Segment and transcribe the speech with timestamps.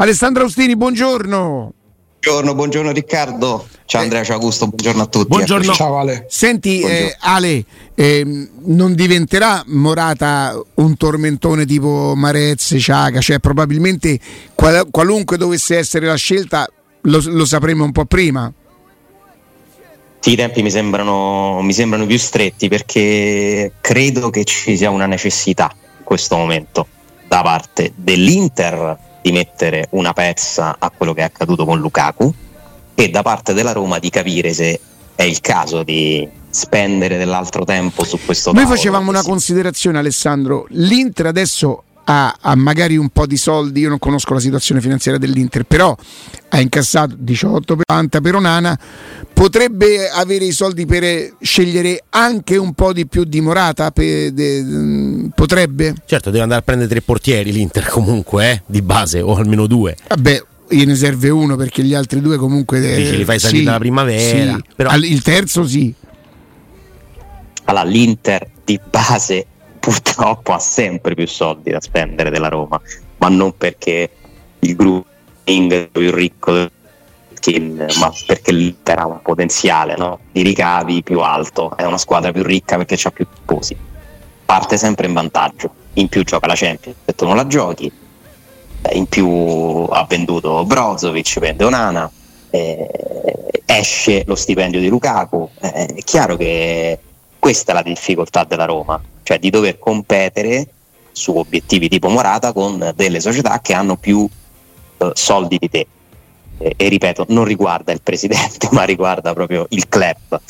[0.00, 1.74] Alessandro Austini, buongiorno.
[2.22, 3.66] Buongiorno, buongiorno Riccardo.
[3.84, 5.26] Ciao Andrea, ciao Augusto, buongiorno a tutti.
[5.26, 5.74] Buongiorno.
[5.74, 6.24] Ciao Ale.
[6.26, 7.62] Senti, eh, Ale,
[7.94, 13.20] eh, non diventerà Morata un tormentone tipo Marez, Ciaga?
[13.20, 14.18] Cioè, probabilmente
[14.54, 16.66] qual- qualunque dovesse essere la scelta
[17.02, 18.50] lo, lo sapremo un po' prima.
[20.18, 25.06] Sì, i tempi mi sembrano, mi sembrano più stretti perché credo che ci sia una
[25.06, 26.86] necessità in questo momento
[27.28, 32.32] da parte dell'Inter di mettere una pezza a quello che è accaduto con Lukaku
[32.94, 34.80] e da parte della Roma di capire se
[35.14, 38.76] è il caso di spendere dell'altro tempo su questo Noi tavolo.
[38.76, 39.28] facevamo una Sì.
[39.28, 40.66] considerazione, Alessandro.
[40.70, 43.80] L'Inter adesso ha, ha magari un po' di soldi.
[43.80, 45.96] Io non conosco la situazione finanziaria dell'Inter, però
[46.48, 48.78] ha incassato 18 per 90 per Onana.
[49.32, 53.90] Potrebbe avere i soldi per eh, scegliere anche un po' di più di Morata?
[53.90, 55.94] Per- de- mm, potrebbe?
[56.04, 59.96] Certo, deve andare a prendere tre portieri l'Inter comunque, eh, di base, o almeno due.
[60.08, 60.44] Vabbè.
[60.72, 63.78] Gliene serve uno perché gli altri due comunque eh, Dici, li fai salire sì, dalla
[63.80, 64.64] primavera, sì.
[64.76, 65.92] però- Al- il terzo sì.
[67.64, 69.46] Allora, l'Inter di base
[69.80, 72.80] purtroppo ha sempre più soldi da spendere della Roma,
[73.16, 74.10] ma non perché
[74.60, 75.08] il gruppo
[75.44, 76.68] è più ricco
[77.98, 80.18] ma perché l'Inter ha un potenziale no?
[80.30, 83.74] di ricavi più alto, è una squadra più ricca perché ha più tifosi.
[84.44, 87.90] Parte sempre in vantaggio, in più gioca la Champions, se tu non la giochi,
[88.82, 92.10] eh, in più ha venduto Brozovic, vende Onana,
[92.50, 92.88] eh,
[93.64, 96.98] esce lo stipendio di Lukaku, eh, è chiaro che
[97.40, 100.68] questa è la difficoltà della Roma, cioè di dover competere
[101.10, 104.28] su obiettivi tipo Morata con delle società che hanno più
[104.98, 105.86] eh, soldi di te.
[106.58, 110.40] E, e ripeto, non riguarda il presidente, ma riguarda proprio il club.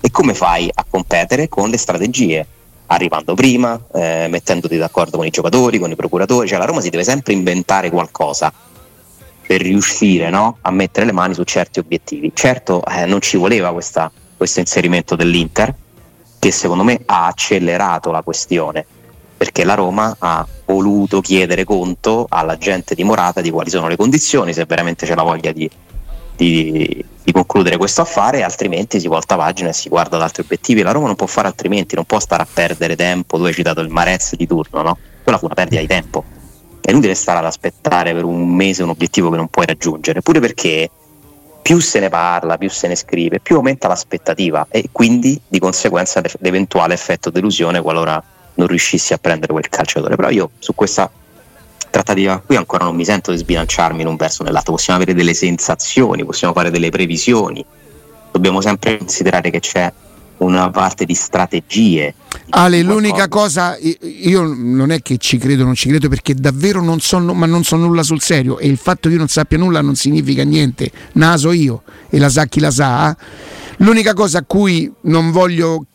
[0.00, 2.46] E come fai a competere con le strategie?
[2.86, 6.90] Arrivando prima, eh, mettendoti d'accordo con i giocatori, con i procuratori, cioè la Roma si
[6.90, 8.52] deve sempre inventare qualcosa
[9.46, 12.32] per riuscire no, a mettere le mani su certi obiettivi.
[12.34, 15.72] Certo, eh, non ci voleva questa- questo inserimento dell'Inter,
[16.40, 18.84] che secondo me ha accelerato la questione,
[19.36, 23.96] perché la Roma ha voluto chiedere conto alla gente di Morata di quali sono le
[23.96, 25.70] condizioni, se veramente c'è la voglia di,
[26.34, 30.80] di- di concludere questo affare, altrimenti si volta pagina e si guarda ad altri obiettivi.
[30.80, 33.36] La Roma non può fare altrimenti, non può stare a perdere tempo.
[33.36, 34.98] Tu hai citato il Marez di turno, no?
[35.22, 36.24] Quella fu una perdita di tempo.
[36.80, 40.40] È inutile stare ad aspettare per un mese un obiettivo che non puoi raggiungere, pure
[40.40, 40.90] perché
[41.62, 46.22] più se ne parla, più se ne scrive, più aumenta l'aspettativa e quindi di conseguenza
[46.38, 48.22] l'eventuale effetto delusione qualora
[48.54, 50.16] non riuscissi a prendere quel calciatore.
[50.16, 51.10] Però io su questa
[51.90, 55.16] trattativa qui ancora non mi sento di sbilanciarmi in un verso o nell'altro, possiamo avere
[55.16, 57.64] delle sensazioni, possiamo fare delle previsioni,
[58.30, 59.92] dobbiamo sempre considerare che c'è
[60.44, 62.14] una parte di strategie.
[62.50, 67.00] Ale, l'unica cosa, io non è che ci credo, non ci credo perché davvero non
[67.00, 69.80] so, ma non so nulla sul serio e il fatto che io non sappia nulla
[69.80, 73.16] non significa niente, naso io e la sa chi la sa.
[73.82, 75.86] L'unica cosa a cui non voglio,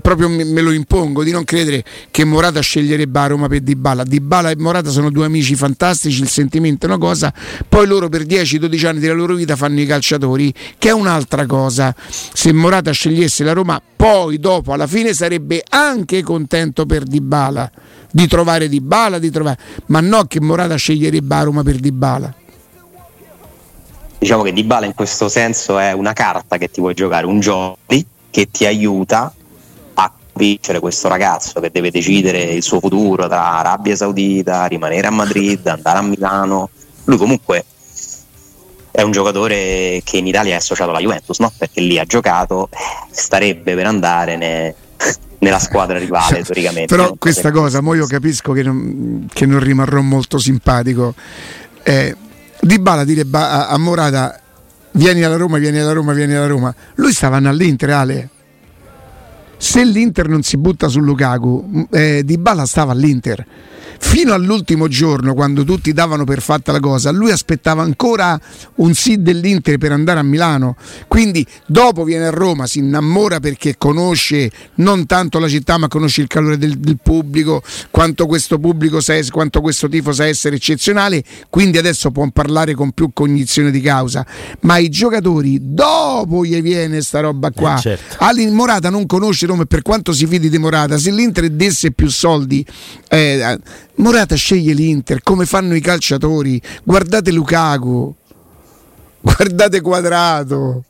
[0.00, 4.04] proprio me lo impongo, di non credere che Morata sceglierebbe a Roma per Dybala.
[4.04, 7.30] Dybala e Morata sono due amici fantastici, il sentimento è una cosa,
[7.68, 11.94] poi loro per 10-12 anni della loro vita fanno i calciatori, che è un'altra cosa.
[12.08, 17.70] Se Morata scegliesse la Roma, poi dopo alla fine sarebbe anche contento per Dybala,
[18.10, 19.58] di trovare Dybala, di trovare...
[19.88, 22.34] ma no che Morata sceglierebbe a Roma per Dybala.
[24.26, 27.78] Diciamo che Dybala in questo senso è una carta che ti vuoi giocare, un gioco
[27.86, 29.32] che ti aiuta
[29.94, 35.10] a vincere questo ragazzo che deve decidere il suo futuro tra Arabia Saudita, rimanere a
[35.10, 36.70] Madrid, andare a Milano.
[37.04, 37.64] Lui comunque
[38.90, 41.52] è un giocatore che in Italia è associato alla Juventus, no?
[41.56, 42.68] Perché lì ha giocato,
[43.08, 44.74] starebbe per andare ne-
[45.38, 46.92] nella squadra rivale teoricamente.
[46.92, 51.14] Però questa cosa, mo io capisco che non, che non rimarrò molto simpatico.
[51.84, 52.16] Eh,
[52.66, 54.40] Dybala direbbe a, a Morata
[54.92, 56.74] vieni alla Roma, vieni alla Roma, vieni alla Roma.
[56.96, 58.28] Lui stava all'Inter, Ale.
[59.58, 63.44] Se l'Inter non si butta su Lukaku, eh, Dybala stava all'Inter.
[63.98, 68.38] Fino all'ultimo giorno, quando tutti davano per fatta la cosa, lui aspettava ancora
[68.76, 70.76] un sì dell'Inter per andare a Milano.
[71.08, 76.20] Quindi dopo viene a Roma, si innamora perché conosce non tanto la città, ma conosce
[76.20, 81.24] il calore del, del pubblico, quanto questo pubblico sa, quanto questo tifo sa essere eccezionale.
[81.48, 84.26] Quindi adesso può parlare con più cognizione di causa.
[84.60, 87.76] Ma i giocatori, dopo gli viene sta roba qua.
[87.76, 88.14] Eh, certo.
[88.50, 92.08] Morata non conosce Roma e per quanto si fidi di Morata, se l'Inter desse più
[92.08, 92.64] soldi,
[93.08, 93.58] eh,
[93.96, 96.60] Morata sceglie l'Inter come fanno i calciatori.
[96.82, 98.14] Guardate Lukaku,
[99.20, 100.84] guardate Quadrato.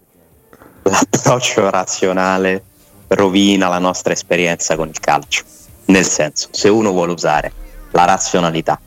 [0.83, 2.63] l'approccio razionale
[3.09, 5.45] rovina la nostra esperienza con il calcio.
[5.87, 7.53] Nel senso, se uno vuole usare
[7.93, 8.81] la razionalità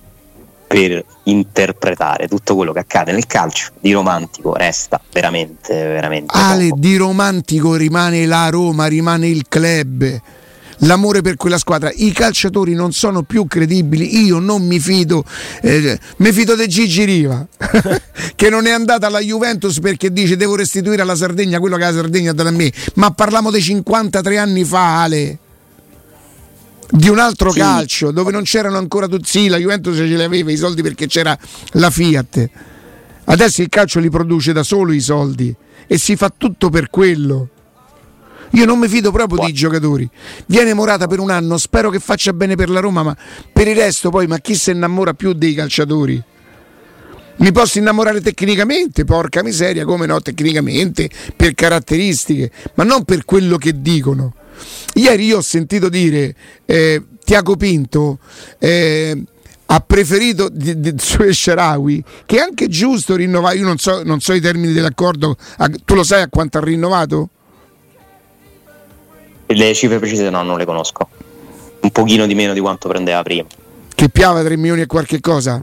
[0.69, 6.79] per interpretare tutto quello che accade nel calcio di romantico resta veramente veramente Ale poco.
[6.79, 10.21] di romantico rimane la Roma rimane il club
[10.83, 11.91] l'amore per quella squadra.
[11.93, 15.23] I calciatori non sono più credibili io non mi fido
[15.63, 17.45] eh, mi fido di Gigi Riva
[18.35, 21.93] che non è andata alla Juventus perché dice devo restituire alla Sardegna quello che la
[21.93, 22.71] Sardegna ha dato a me.
[22.93, 25.37] Ma parliamo di 53 anni fa Ale
[26.91, 27.59] di un altro Sì.
[27.59, 31.07] calcio dove non c'erano ancora tutti sì la Juventus ce li aveva i soldi perché
[31.07, 31.37] c'era
[31.73, 32.49] la Fiat.
[33.25, 35.55] Adesso il calcio li produce da solo i soldi
[35.85, 37.49] e si fa tutto per quello.
[38.53, 40.09] Io non mi fido proprio dei giocatori.
[40.47, 43.15] Viene Morata per un anno spero che faccia bene per la Roma ma
[43.53, 46.23] per il resto poi ma chi si innamora più dei calciatori?
[47.37, 53.55] Mi posso innamorare tecnicamente, porca miseria, come no, tecnicamente, per caratteristiche, ma non per quello
[53.55, 54.33] che dicono.
[54.95, 56.35] Ieri io ho sentito dire
[56.65, 58.19] eh, Tiago Pinto
[58.57, 59.23] eh,
[59.71, 64.19] ha preferito di, di, su Sharawi, che è anche giusto rinnovare, io non so, non
[64.19, 67.29] so i termini dell'accordo, a- tu lo sai a quanto ha rinnovato?
[69.51, 71.07] le cifre precise no non le conosco
[71.81, 73.47] un pochino di meno di quanto prendeva prima
[73.95, 75.59] Che piava 3 milioni e qualche cosa?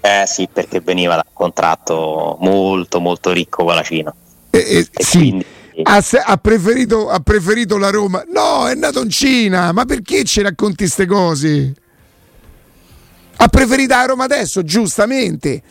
[0.00, 4.14] eh sì perché veniva da un contratto molto molto ricco con la Cina
[4.50, 5.18] Eh, eh, e sì.
[5.18, 5.44] quindi
[5.82, 8.22] Ha, se- ha preferito, ha preferito la Roma.
[8.28, 9.72] No, è nato in Cina.
[9.72, 11.74] Ma perché ci racconti queste cose?
[13.36, 15.62] Ha preferito la Roma adesso, giustamente.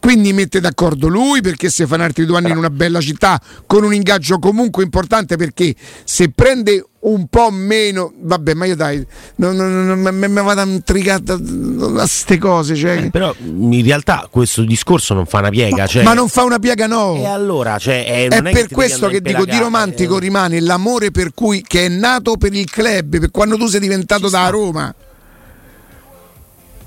[0.00, 3.84] Quindi mette d'accordo lui perché si fanno altri due anni in una bella città con
[3.84, 5.74] un ingaggio comunque importante perché
[6.04, 9.06] se prende un po' meno, vabbè, ma io dai,
[9.36, 12.74] non, non, non- me- me vado a intrigare a queste cose.
[12.74, 15.86] Cioè, Però in realtà questo discorso non fa una piega.
[15.86, 17.16] cioè- ma non fa una piega, no.
[17.16, 20.60] E allora, cioè, è, È non per ti questo che dico di romantico pelagata, rimane
[20.60, 24.48] l'amore per cui che è nato per il club, per quando tu sei diventato da
[24.48, 24.94] Roma,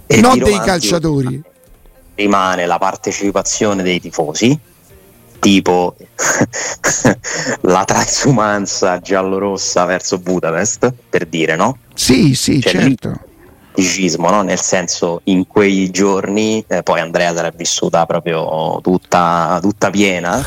[0.08, 1.42] e non dei calciatori.
[2.16, 4.58] rimane la partecipazione dei tifosi
[5.39, 5.95] tipo
[7.62, 13.19] la transumanza giallorossa verso Budapest per dire no Sì, sì, Cioè, certo.
[13.74, 14.42] Dicismo, no?
[14.42, 20.44] nel senso in quei giorni eh, poi Andrea se l'è vissuta proprio tutta, tutta piena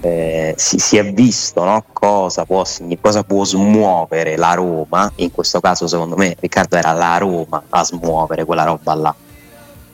[0.00, 1.84] eh, si, si è visto no?
[1.92, 2.64] cosa, può,
[3.00, 7.82] cosa può smuovere la Roma in questo caso secondo me Riccardo era la Roma a
[7.82, 9.14] smuovere quella roba là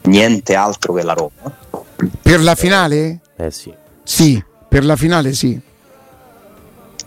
[0.02, 1.56] niente altro che la Roma
[2.20, 3.20] Per la finale?
[3.36, 3.72] Eh sì.
[4.04, 5.58] Sì, per la finale sì.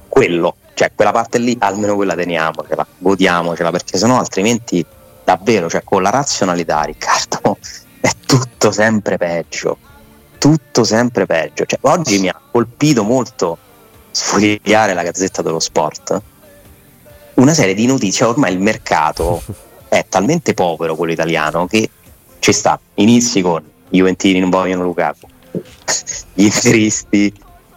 [0.07, 4.85] quello, cioè quella parte lì almeno quella teniamocela, godiamocela perché sennò altrimenti
[5.23, 7.57] davvero, cioè con la razionalità Riccardo
[7.99, 9.77] è tutto sempre peggio,
[10.37, 11.65] tutto sempre peggio.
[11.65, 13.57] Cioè, oggi mi ha colpito molto
[14.11, 16.21] sfogliare la Gazzetta dello Sport,
[17.35, 19.41] una serie di notizie, ormai il mercato
[19.89, 21.89] è talmente povero quello italiano che
[22.39, 25.27] ci sta, inizi con i Juventini non vogliono Lukaku,
[26.33, 27.33] gli interisti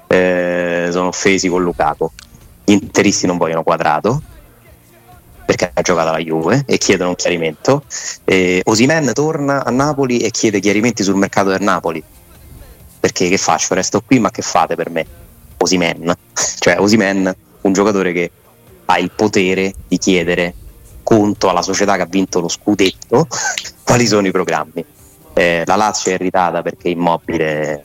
[0.07, 2.11] eh, sono offesi con Lukaku,
[2.65, 4.23] gli interisti non vogliono quadrato
[5.49, 7.83] perché ha giocato alla Juve e chiedono un chiarimento.
[8.25, 12.05] Eh, Osimen torna a Napoli e chiede chiarimenti sul mercato del Napoli.
[13.01, 13.73] Perché che faccio?
[13.73, 15.07] Resto qui, ma che fate per me?
[15.57, 16.15] Osimen.
[16.59, 18.31] Cioè Osimen, un giocatore che
[18.85, 20.55] ha il potere di chiedere
[21.03, 23.27] conto alla società che ha vinto lo scudetto
[23.85, 24.85] quali sono i programmi.
[25.39, 27.83] Eh, la Lazio è irritata perché Immobile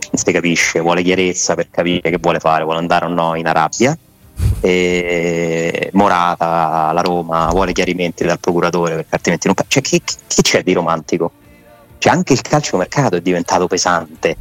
[0.00, 3.46] non si capisce, vuole chiarezza per capire che vuole fare, vuole andare o no in
[3.46, 3.96] Arabia.
[4.60, 9.56] E Morata, la Roma, vuole chiarimenti dal procuratore perché altrimenti non.
[9.68, 11.30] Cioè, che- che c'è di romantico?
[11.98, 14.36] Cioè, anche il calciomercato è diventato pesante.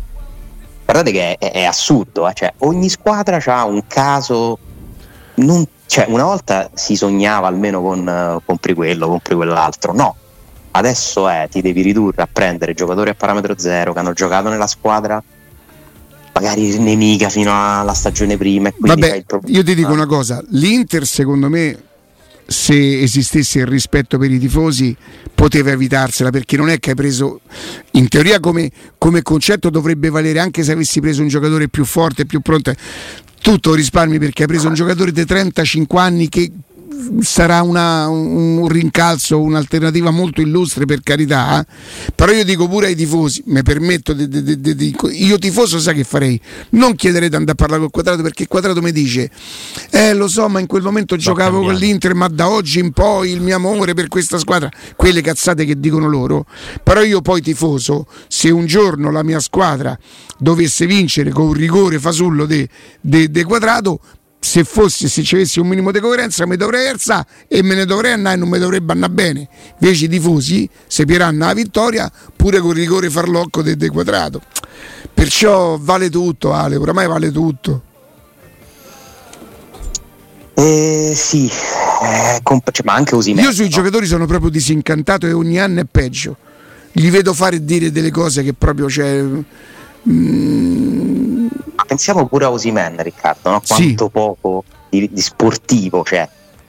[0.85, 2.33] Guardate che è, è assurdo, eh?
[2.33, 4.57] cioè, ogni squadra ha un caso.
[5.35, 9.93] non- cioè, una volta si sognava almeno con compri quello, compri quell'altro.
[9.93, 10.15] No,
[10.71, 14.67] adesso è ti devi ridurre a prendere giocatori a parametro zero che hanno giocato nella
[14.67, 15.21] squadra
[16.33, 19.57] magari nemica fino alla stagione prima e Vabbè, il problema.
[19.57, 21.77] io ti dico una cosa, l'Inter secondo me
[22.45, 24.95] se esistesse il rispetto per i tifosi
[25.35, 27.41] poteva evitarsela perché non è che hai preso
[27.91, 32.25] in teoria come, come concetto dovrebbe valere anche se avessi preso un giocatore più forte
[32.25, 32.73] più pronto
[33.41, 36.51] tutto risparmi perché hai preso un giocatore di 35 anni che
[37.21, 41.65] sarà una- un, un rincalzo, un'alternativa molto illustre per carità, eh.
[42.15, 45.79] però io dico pure ai tifosi, mi permetto, di, di- di- di- di- io tifoso
[45.79, 46.39] sai che farei,
[46.71, 49.29] non chiederei di andare a parlare col quadrato perché il quadrato mi dice,
[49.91, 53.31] eh lo so ma in quel momento giocavo con l'Inter ma da oggi in poi
[53.31, 56.45] il mio amore per questa squadra, quelle cazzate che dicono loro,
[56.83, 59.97] però io poi tifoso, se un giorno la mia squadra
[60.37, 62.67] dovesse vincere con un rigore fasullo de,
[63.01, 63.99] de- de quadrato,
[64.39, 67.85] se fossi, se ci avessi un minimo di coerenza, mi dovrei alzare e me ne
[67.85, 69.47] dovrei andare e non mi dovrebbe andare bene.
[69.79, 74.41] Invece i tifosi sepiranno la vittoria pure con il rigore farlocco del de quadrato.
[75.13, 77.83] Perciò vale tutto, Ale, oramai vale tutto.
[80.53, 81.49] Eh, sì,
[82.03, 83.43] eh, comp- cioè, ma anche Osimhen.
[83.43, 83.69] Io sui no?
[83.69, 86.37] giocatori sono proprio disincantato e ogni anno è peggio.
[86.91, 89.21] Gli vedo fare e dire delle cose che proprio c'è.
[90.09, 90.88] Mm, Ma
[91.89, 93.61] pensiamo pure a Osimen, Riccardo, no?
[93.63, 93.73] Sì.
[93.73, 96.27] quanto poco di, di sportivo c'è,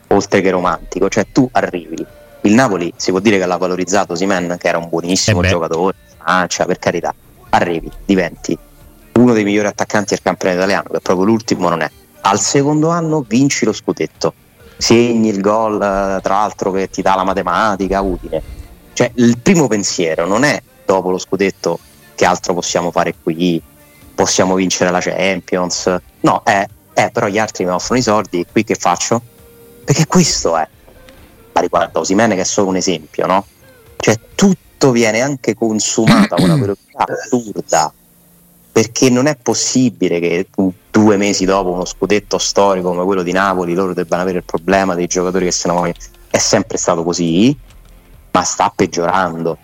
[0.09, 1.11] oltre che romantico.
[1.11, 2.05] Cioè, tu arrivi.
[2.43, 5.95] Il Napoli si può dire che l'ha valorizzato Osimen, che era un buonissimo Eh giocatore,
[6.49, 7.15] cioè, per carità.
[7.51, 8.59] Arrivi, diventi
[9.13, 11.91] uno dei migliori attaccanti del campionato italiano, che proprio l'ultimo non è.
[12.23, 14.33] Al secondo anno vinci lo scudetto,
[14.79, 18.43] segni il gol, eh, tra l'altro che ti dà la matematica utile.
[18.95, 21.79] Cioè, il primo pensiero non è dopo lo scudetto
[22.15, 23.61] che altro possiamo fare qui,
[24.21, 25.97] possiamo vincere la Champions.
[26.21, 29.23] No, è, è però gli altri mi offrono i soldi e qui che faccio?
[29.83, 30.69] Perché questo è.
[31.53, 33.47] Ma riguardo Osimene che è solo un esempio, no?
[33.97, 37.93] Cioè tutto viene anche consumato a una velocità assurda.
[38.73, 40.47] Perché non è possibile che
[40.91, 44.95] due mesi dopo uno scudetto storico come quello di Napoli loro debbano avere il problema
[44.95, 45.95] dei giocatori che se ne vogliono.
[46.29, 47.57] È sempre stato così,
[48.31, 49.59] ma sta peggiorando.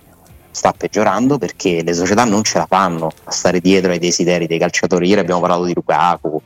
[0.56, 4.58] Sta peggiorando perché le società non ce la fanno a stare dietro ai desideri dei
[4.58, 5.06] calciatori.
[5.06, 6.40] Ieri abbiamo parlato di Lukaku,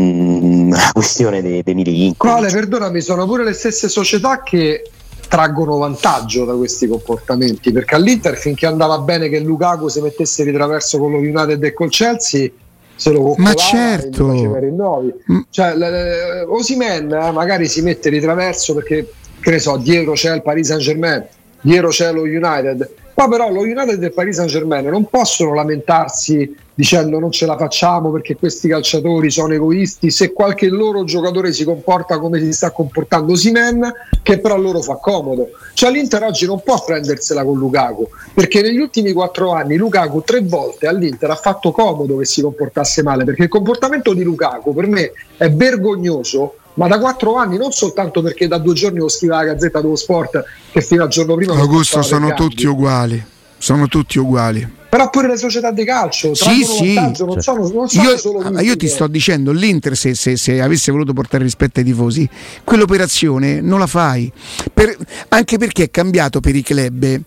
[0.00, 2.16] mm, la questione dei, dei Milinkovic.
[2.16, 4.88] Quale, perdonami, sono pure le stesse società che
[5.26, 10.52] traggono vantaggio da questi comportamenti perché all'Inter finché andava bene che Lukaku si mettesse di
[10.52, 12.48] traverso con lo United e col Chelsea
[12.94, 14.32] se lo coccolava certo.
[14.32, 15.12] i rinnovi.
[15.32, 15.40] Mm.
[15.50, 20.42] cioè, Osimhen eh, magari si mette di traverso perché che ne so dietro c'è il
[20.42, 21.26] Paris Saint Germain
[21.62, 22.90] dietro c'è lo United.
[23.14, 27.44] Poi però lo United e il Paris Saint Germain non possono lamentarsi dicendo non ce
[27.44, 32.50] la facciamo perché questi calciatori sono egoisti se qualche loro giocatore si comporta come si
[32.52, 33.92] sta comportando Simen
[34.22, 35.50] che però loro fa comodo.
[35.74, 40.40] Cioè l'Inter oggi non può prendersela con Lukaku perché negli ultimi quattro anni Lukaku tre
[40.40, 44.86] volte all'Inter ha fatto comodo che si comportasse male perché il comportamento di Lukaku per
[44.86, 49.34] me è vergognoso ma da quattro anni non soltanto perché da due giorni lo scrive
[49.34, 53.22] la Gazzetta dello Sport che fino al giorno prima Augusto sono tutti uguali.
[53.58, 54.66] Sono tutti uguali.
[54.88, 56.94] però pure le società di calcio Sì, sì.
[56.94, 57.34] non sono,
[57.68, 58.90] non sono Io, solo io ti vittime.
[58.90, 62.28] sto dicendo, l'Inter se, se- se avesse voluto portare rispetto ai tifosi,
[62.64, 64.32] quell'operazione non la fai.
[64.74, 64.96] Per-
[65.28, 67.20] anche perché è cambiato per i club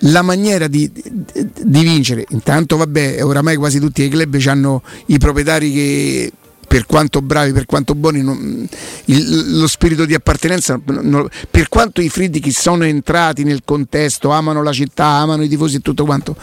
[0.00, 2.24] la maniera di, di- di vincere.
[2.28, 6.32] Intanto, vabbè, oramai quasi tutti i club hanno i proprietari che
[6.76, 8.68] per quanto bravi, per quanto buoni, non-
[9.06, 14.62] il- lo spirito di appartenenza, non- per quanto i Friedrich sono entrati nel contesto, amano
[14.62, 16.36] la città, amano i tifosi e tutto quanto,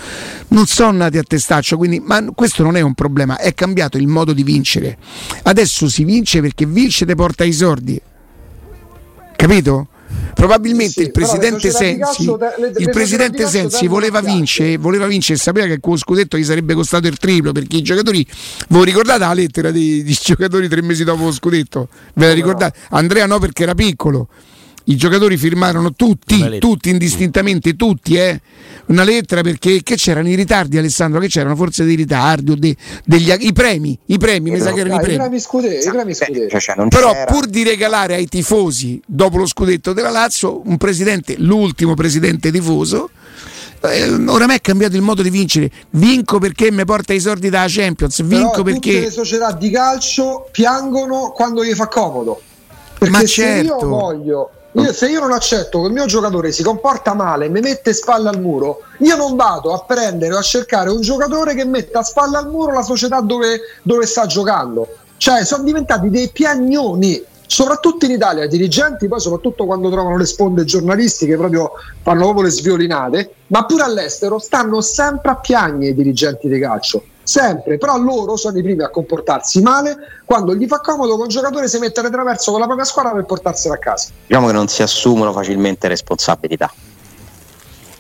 [0.48, 4.08] non sono nati a testaccio, quindi, ma questo non è un problema, è cambiato il
[4.08, 4.98] modo di vincere.
[5.44, 8.02] Adesso si vince perché vince te porta i sordi.
[9.36, 9.88] Capito?
[10.34, 15.68] Probabilmente Sì, il presidente Sensi, le- le il presidente Sensi voleva vincere, voleva vincere, sapeva
[15.68, 18.26] che con scudetto gli sarebbe costato il triplo perché i giocatori,
[18.70, 21.88] voi ricordate la lettera dei, dei giocatori tre mesi dopo lo scudetto?
[22.16, 22.78] Ve la ricordate?
[22.90, 24.28] Andrea no perché era piccolo.
[24.86, 28.42] I giocatori firmarono tutti, tutti indistintamente, tutti, eh,
[28.88, 31.22] una lettera perché che c'erano i ritardi, Alessandro?
[31.22, 32.76] Che c'erano forse dei ritardi o dei,
[33.06, 35.18] degli i premi, i premi, mi sa che erano i Dai, i premi.
[35.20, 36.50] premi scudetti, i premi scudetti.
[36.50, 40.76] Cioè, cioè, Però c'era- pur di regalare ai tifosi dopo lo scudetto della Lazio un
[40.78, 43.10] presidente, l'ultimo presidente tifoso,
[43.84, 45.72] eh, oramai è cambiato il modo di vincere.
[45.92, 49.70] Vinco perché mi porta i soldi dalla Champions, Però vinco tutte perché le società di
[49.70, 52.42] calcio piangono quando gli fa comodo.
[52.98, 53.80] Perché Ma se certo.
[53.80, 57.62] io voglio, io- se io non accetto che il mio giocatore si comporta male, mi
[57.62, 61.66] mette spalle al muro, io non vado a prendere o a cercare un giocatore che
[61.66, 64.88] metta spalle al muro la società dove, dove sta giocando.
[65.18, 67.24] Cioè, sono diventati dei piagnoni.
[67.46, 72.46] Soprattutto in Italia, i dirigenti, poi soprattutto quando trovano le sponde giornalistiche, proprio fanno proprio
[72.46, 77.98] le sviolinate, ma pure all'estero stanno sempre a piagne i dirigenti di calcio sempre, però
[77.98, 81.80] loro sono i primi a comportarsi male quando gli fa comodo che un giocatore si
[81.80, 84.10] mette a traverso con la propria squadra per portarsela a casa.
[84.28, 86.72] diciamo che non si assumono facilmente responsabilità.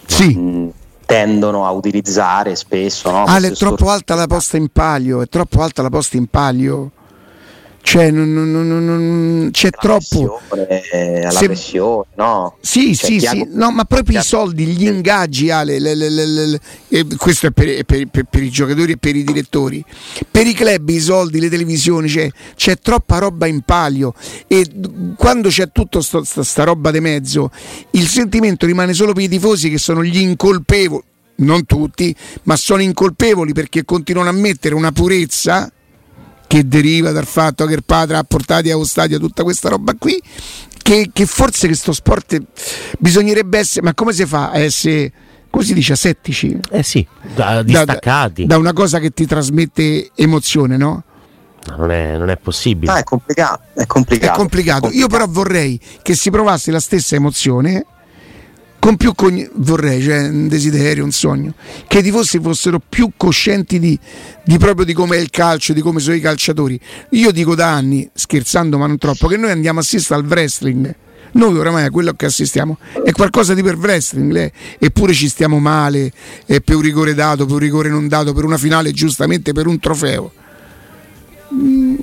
[0.05, 0.37] sì.
[0.37, 0.69] Mm,
[1.05, 3.11] tendono a utilizzare spesso.
[3.11, 6.27] No, Ale, è troppo alta la posta in palio, è troppo alta la posta in
[6.27, 6.91] palio.
[7.85, 10.39] Cioè, non- non- non- c'è alla troppo.
[10.47, 12.57] pressione, eh, alla Se- pressione, no?
[12.61, 16.59] Sì, Cioè, sì, sì, no, ma proprio i soldi, gli ingaggi, Ale, le- le- le-
[17.17, 19.83] questo è per, per- per- per i giocatori e per i direttori.
[20.31, 24.13] Per i club i soldi, le televisioni, c'è, c'è troppa roba in palio
[24.47, 24.65] e
[25.17, 27.51] quando c'è tutta sta, sta roba di mezzo,
[27.91, 31.03] il sentimento rimane solo per i tifosi che sono gli incolpevoli,
[31.35, 35.69] non tutti, ma sono incolpevoli perché continuano a mettere una purezza
[36.53, 40.21] che deriva dal fatto che il padre ha portati allo stadio tutta questa roba qui,
[40.83, 42.39] che, che forse questo sport
[42.99, 45.11] bisognerebbe essere, ma come si fa a essere
[45.49, 46.55] così dice asettici?
[46.69, 48.45] Eh sì, da, distaccati.
[48.45, 51.03] Da, da, una cosa che ti trasmette emozione, no?
[51.69, 52.91] No, non, è, non è possibile.
[52.91, 54.33] Ah, è complicato, è complicato.
[54.33, 54.89] È complicato.
[54.91, 57.83] Io però vorrei che si provasse la stessa emozione
[58.83, 61.53] con più cogn- vorrei, cioè un desiderio, un sogno,
[61.87, 63.97] che i tifosi fossero più coscienti di,
[64.43, 66.77] di proprio di come è il calcio, di come sono i calciatori.
[67.11, 70.93] Io dico da anni, scherzando ma non troppo, che noi andiamo a assistere al wrestling.
[71.31, 74.51] Noi oramai a quello che assistiamo è qualcosa di per wrestling, eh?
[74.77, 76.11] eppure ci stiamo male,
[76.45, 79.65] è per un rigore dato, per un rigore non dato, per una finale giustamente per
[79.65, 80.29] un trofeo.
[81.53, 81.95] Mm.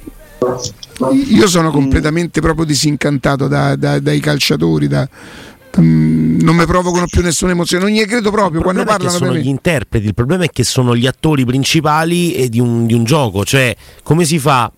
[1.29, 5.07] Io sono completamente proprio disincantato da, da, dai calciatori, da,
[5.79, 9.11] Mm, non mi provocano più nessuna emozione, non gli credo proprio quando parlano.
[9.11, 13.05] sono gli interpreti, il problema è che sono gli attori principali di un, di un
[13.05, 14.71] gioco, cioè come si fa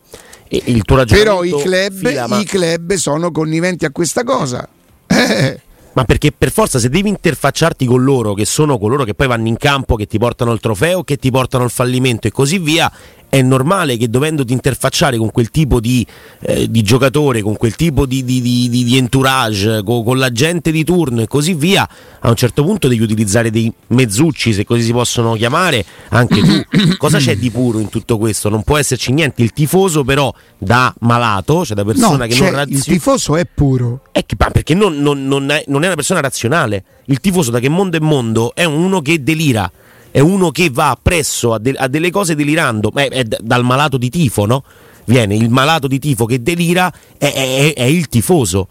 [0.48, 1.40] il tuo ragionamento?
[1.40, 2.38] Però i club, fila, ma...
[2.38, 4.68] i club sono conniventi a questa cosa.
[5.12, 5.60] Eh.
[5.94, 9.48] Ma perché per forza se devi interfacciarti con loro, che sono coloro che poi vanno
[9.48, 12.90] in campo, che ti portano il trofeo, che ti portano il fallimento e così via,
[13.32, 16.06] è normale che dovendoti interfacciare con quel tipo di,
[16.40, 20.84] eh, di giocatore, con quel tipo di, di, di entourage, con, con, la gente di
[20.84, 21.88] turno e così via,
[22.20, 26.62] a un certo punto devi utilizzare dei mezzucci, se così si possono chiamare, anche tu.
[26.98, 28.50] Cosa c'è di puro in tutto questo?
[28.50, 29.40] Non può esserci niente.
[29.40, 32.76] Il tifoso però da malato, cioè da persona no, che cioè, non razzina...
[32.76, 34.02] Il tifoso è puro.
[34.12, 36.84] È che, perché non, non, non, è, non è una persona razionale.
[37.06, 39.72] Il tifoso da che mondo è mondo è uno che delira
[40.12, 43.64] è uno che va appresso a, de- a delle cose delirando, Beh, è d- dal
[43.64, 44.62] malato di tifo, no?
[45.06, 48.68] Viene il malato di tifo che delira, è, è, è il tifoso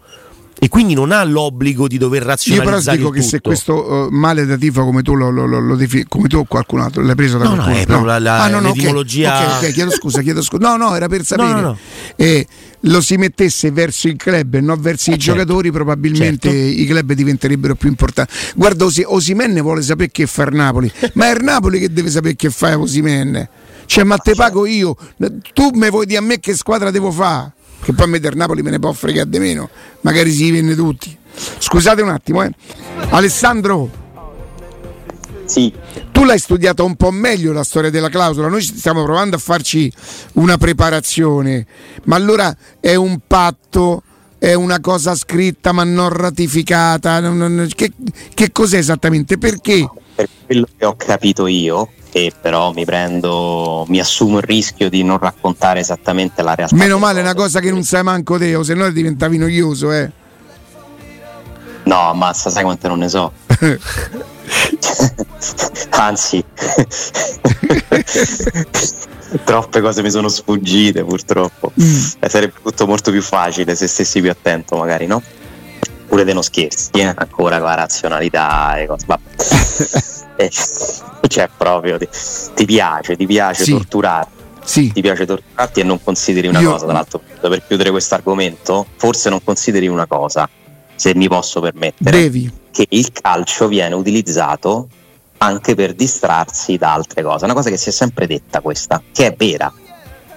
[0.62, 3.30] e quindi non ha l'obbligo di dover razionalizzare Io però dico che tutto.
[3.30, 6.36] se questo uh, male da tifo come tu lo, lo, lo, lo defi- come tu
[6.36, 8.60] o qualcun altro l'hai preso da no, qualcuno no, è proprio la, la, ah, no,
[8.60, 10.68] no, l'etimologia okay, ok, ok, chiedo scusa, chiedo scusa.
[10.68, 11.52] No, no, era per sapere.
[11.52, 11.78] No, no,
[12.14, 12.46] eh,
[12.78, 16.80] lo si mettesse verso il club e non verso eh, i certo, giocatori, probabilmente certo.
[16.80, 18.32] i club diventerebbero più importanti.
[18.54, 22.36] Guarda, Os- Osimenne vuole sapere che fa Napoli, ma è il Napoli che deve sapere
[22.36, 23.48] che fa Osimenne.
[23.86, 24.96] Cioè, ma te pago io,
[25.52, 27.52] tu mi vuoi dire a me che squadra devo fare?
[27.82, 29.68] Che poi a me del Napoli me ne può fregare di meno,
[30.02, 31.16] magari si vende tutti.
[31.58, 32.52] Scusate un attimo, eh.
[33.10, 33.90] Alessandro.
[35.44, 35.72] Sì.
[36.12, 39.92] Tu l'hai studiata un po' meglio la storia della clausola, noi stiamo provando a farci
[40.34, 41.66] una preparazione,
[42.04, 44.02] ma allora è un patto,
[44.38, 47.20] è una cosa scritta ma non ratificata,
[47.74, 47.92] che,
[48.32, 49.36] che, cos'è esattamente?
[49.36, 49.88] Perché?
[50.14, 55.02] Per quello che ho capito io, e però mi prendo, mi assumo il rischio di
[55.02, 56.76] non raccontare esattamente la realtà.
[56.76, 59.92] Meno male, è una cosa che non sai manco te, o se no diventavi noioso,
[59.92, 60.10] eh.
[61.84, 63.32] No, ammazza, sai quante non ne so.
[65.90, 66.44] Anzi,
[69.44, 71.72] troppe cose mi sono sfuggite purtroppo.
[71.80, 72.04] Mm.
[72.20, 75.22] Eh, sarebbe tutto molto più facile se stessi più attento, magari, no?
[76.06, 77.14] Pure te non scherzi, eh?
[77.14, 79.06] ancora con la razionalità e cose.
[80.36, 80.50] Eh,
[81.28, 82.08] cioè, proprio ti,
[82.54, 83.72] ti piace, ti piace sì.
[83.72, 84.40] torturarti.
[84.64, 84.92] Sì.
[84.92, 86.70] Ti piace torturarti e non consideri una Io...
[86.70, 90.48] cosa, tra l'altro, per chiudere questo argomento, forse non consideri una cosa
[90.94, 92.50] se mi posso permettere, Devi.
[92.70, 94.88] che il calcio viene utilizzato
[95.38, 97.44] anche per distrarsi da altre cose.
[97.44, 99.72] Una cosa che si è sempre detta questa, che è vera.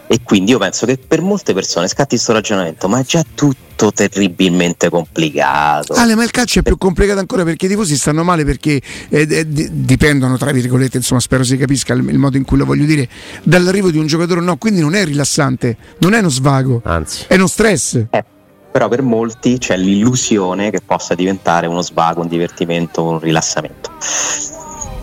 [0.07, 3.91] E quindi io penso che per molte persone scatti questo ragionamento, ma è già tutto
[3.91, 5.93] terribilmente complicato.
[5.93, 9.27] Ale, ma il calcio è più complicato ancora perché i tifosi stanno male perché eh,
[9.29, 12.85] eh, dipendono, tra virgolette, insomma, spero si capisca il, il, modo in cui lo voglio
[12.85, 13.09] dire,
[13.43, 17.35] dall'arrivo di un giocatore no, quindi non è rilassante, non è uno svago, anzi, è
[17.35, 18.05] uno stress.
[18.11, 18.33] Eh
[18.75, 23.89] però per molti c'è l'illusione che possa diventare uno svago, un divertimento, un rilassamento.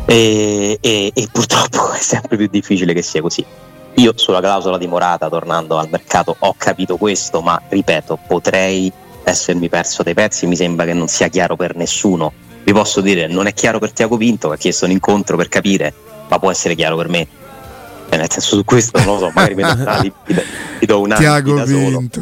[0.04, 3.42] E, e, e, purtroppo è sempre più difficile che sia così.
[3.96, 8.90] Io sulla clausola di Morata, tornando al mercato, ho capito questo, ma ripeto, potrei
[9.22, 12.32] essermi perso dei pezzi, mi sembra che non sia chiaro per nessuno.
[12.64, 15.48] Vi posso dire, non è chiaro per Tiago Pinto, che ha chiesto un incontro per
[15.48, 15.92] capire,
[16.28, 17.26] ma può essere chiaro per me.
[18.08, 20.12] E nel senso su questo non lo so, magari mi, mi,
[20.80, 22.20] mi do un Tiago Pinto.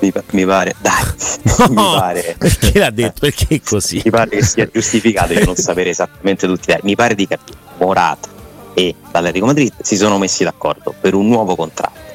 [0.00, 1.02] mi, mi pare, dai,
[1.58, 2.36] no, mi pare.
[2.38, 3.20] Perché l'ha detto?
[3.20, 4.02] Perché è così?
[4.04, 7.56] Mi pare che sia giustificato io non sapere esattamente tutti i Mi pare di capire.
[7.78, 8.36] Morata
[8.78, 12.06] e l'Atletico Madrid si sono messi d'accordo per un nuovo contratto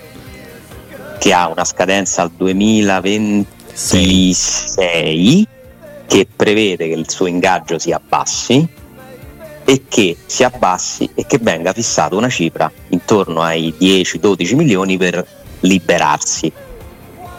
[1.20, 5.46] che ha una scadenza al 2026 sì.
[6.08, 8.66] che prevede che il suo ingaggio si abbassi
[9.66, 15.26] e che si abbassi e che venga fissata una cifra intorno ai 10-12 milioni per
[15.60, 16.50] liberarsi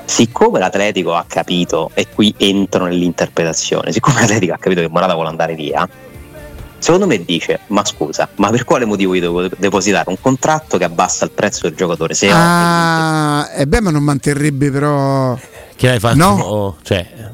[0.04, 5.30] siccome l'Atletico ha capito, e qui entro nell'interpretazione, siccome l'Atletico ha capito che Morata vuole
[5.30, 5.88] andare via,
[6.85, 10.85] secondo me dice ma scusa ma per quale motivo io devo depositare un contratto che
[10.85, 15.35] abbassa il prezzo del giocatore se ah, e eh beh ma non manterrebbe però
[15.77, 16.77] che hai fatto no?
[16.83, 17.33] cioè,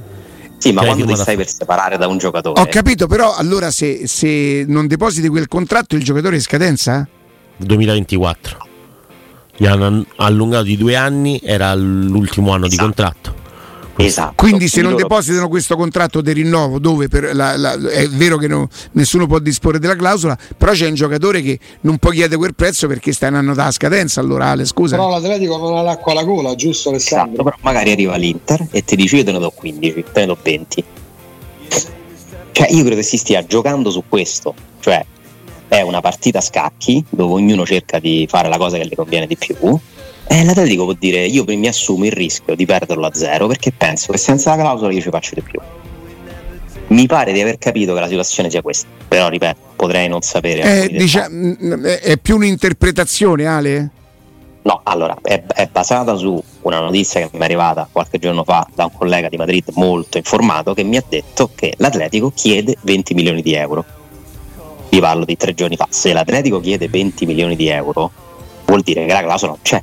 [0.57, 2.61] sì, ma quando ti stai per separare da un giocatore?
[2.61, 7.09] Ho capito, però allora se, se non depositi quel contratto il giocatore è in scadenza?
[7.57, 8.69] 2024.
[9.57, 12.69] Gli hanno allungato di due anni, era l'ultimo anno esatto.
[12.69, 13.40] di contratto.
[14.05, 14.35] Esatto.
[14.37, 18.69] Quindi se non depositano questo contratto di rinnovo, dove la, la, è vero che no,
[18.93, 22.87] nessuno può disporre della clausola, però c'è un giocatore che non può chiedere quel prezzo
[22.87, 24.97] perché sta in anno da scadenza, allora Ale, scusa.
[24.97, 27.33] Però l'Atletico non ha l'acqua alla gola, giusto Alessandro?
[27.33, 30.27] Esatto, però magari arriva l'Inter e ti dice io te ne do 15, te ne
[30.27, 30.85] do 20.
[32.53, 35.05] Cioè io credo che si stia giocando su questo, cioè
[35.69, 39.27] è una partita a scacchi dove ognuno cerca di fare la cosa che le conviene
[39.27, 39.57] di più
[40.33, 44.13] eh, l'Atletico può dire io mi assumo il rischio di perderlo a zero perché penso
[44.13, 45.59] che senza la clausola io ci faccio di più.
[46.87, 50.85] Mi pare di aver capito che la situazione sia questa, però ripeto, potrei non sapere.
[50.85, 53.91] Eh, diciamo, è più un'interpretazione, Ale?
[54.63, 58.65] No, allora è, è, basata su una notizia che mi è arrivata qualche giorno fa
[58.73, 63.15] da un collega di Madrid molto informato che mi ha detto che l'Atletico chiede 20
[63.15, 63.85] milioni di euro.
[64.91, 65.89] Vi parlo di tre giorni fa.
[65.91, 68.13] Se l'Atletico chiede 20 milioni di euro,
[68.67, 69.83] vuol dire che la clausola non c'è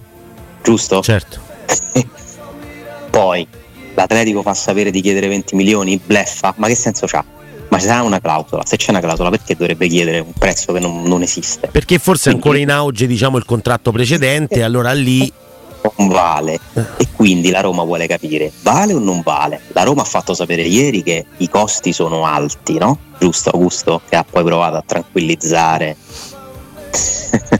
[0.68, 1.02] giusto?
[1.02, 1.40] Certo.
[3.10, 3.48] Poi
[3.96, 7.24] l'Atletico fa sapere di chiedere 20 milioni, bleffa, ma che senso c'ha?
[7.70, 11.04] Ma c'è una clausola, se c'è una clausola perché dovrebbe chiedere un prezzo che non,
[11.04, 11.70] non esiste?
[11.72, 15.32] Perché forse è ancora in auge diciamo, il contratto precedente, allora lì
[15.98, 16.60] non vale
[16.98, 20.64] e quindi la Roma vuole capire vale o non vale la Roma ha fatto sapere
[20.64, 22.98] ieri che i costi sono alti no?
[23.20, 25.96] giusto Augusto che ha poi provato a tranquillizzare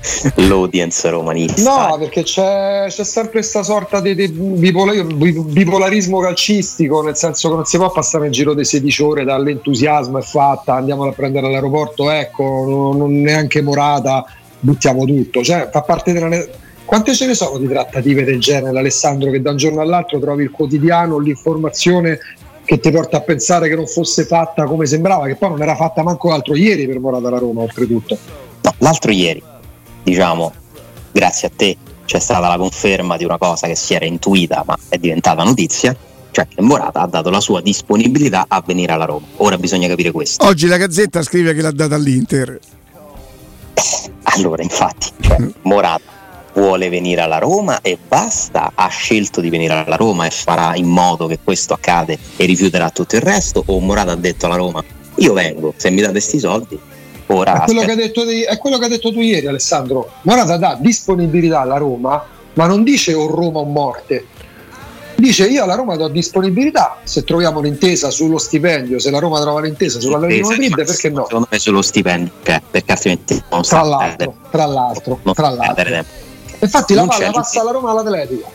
[0.48, 1.88] l'audience romanista.
[1.90, 7.66] No, perché c'è, c'è sempre questa sorta di, di bipolarismo calcistico, nel senso che non
[7.66, 12.10] si può passare in giro di 16 ore dall'entusiasmo è fatta, andiamo a prendere all'aeroporto,
[12.10, 12.44] ecco,
[12.98, 14.26] non, neanche morata,
[14.60, 15.44] buttiamo tutto.
[15.44, 16.46] Cioè, fa parte della.
[16.86, 20.44] Quante ce ne sono di trattative del genere, Alessandro, che da un giorno all'altro trovi
[20.44, 22.18] il quotidiano, l'informazione
[22.64, 25.76] che ti porta a pensare che non fosse fatta come sembrava, che poi non era
[25.76, 28.18] fatta manco l'altro ieri per Morata la Roma, oltretutto.
[28.62, 29.42] No, l'altro ieri,
[30.10, 30.54] diciamo,
[31.12, 34.78] grazie a te c'è stata la conferma di una cosa che si era intuita ma
[34.88, 35.96] è diventata notizia,
[36.32, 39.26] cioè che Morata ha dato la sua disponibilità a venire alla Roma.
[39.38, 40.46] Ora bisogna capire questo.
[40.46, 42.60] Oggi la Gazzetta scrive che l'ha data all'Inter.
[44.38, 46.02] Allora, infatti, cioè, Morata
[46.54, 50.86] vuole venire alla Roma e basta, ha scelto di venire alla Roma e farà in
[50.86, 54.84] modo che questo accade e rifiuterà tutto il resto o Morata ha detto alla Roma
[55.16, 56.80] io vengo, se mi date questi soldi
[57.28, 60.10] Ora, è, quello di, è, quello che hai detto tu ieri, Alessandro.
[60.22, 64.26] Morata dà disponibilità alla Roma, ma non dice o Roma o morte.
[65.16, 69.62] Dice io alla Roma do disponibilità se troviamo un'intesa sullo stipendio, se la Roma trova
[69.62, 71.26] l'intesa sulla Atletico Madrid, perché no?
[71.26, 76.06] Secondo me sullo stipendio, cioè, perché altrimenti non tra l'altro, tra l'altro, tra l'altro.
[76.60, 78.52] Infatti non la palla passa alla Roma all'Atletico.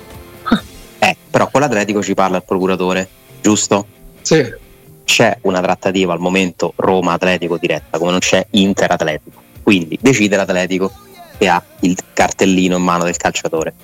[1.01, 3.09] Eh, però con l'Atletico ci parla il procuratore,
[3.41, 3.85] giusto?
[4.23, 4.62] Sì
[5.05, 9.41] c'è una trattativa al momento Roma-Atletico diretta, come non c'è Inter-Atletico.
[9.63, 10.91] Quindi decide l'Atletico
[11.39, 13.75] che ha il cartellino in mano del calciatore.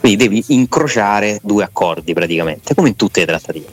[0.00, 3.66] Quindi devi incrociare due accordi praticamente, come in tutte le trattative.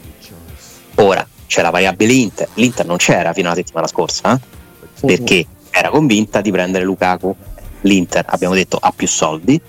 [0.96, 5.06] Ora c'è la variabile Inter, l'Inter non c'era fino alla settimana scorsa, eh?
[5.06, 7.36] perché era convinta di prendere Lukaku.
[7.82, 9.60] L'Inter, abbiamo detto, ha più soldi,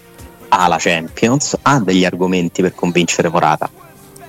[0.48, 3.70] ha la Champions, ha degli argomenti per convincere Morata.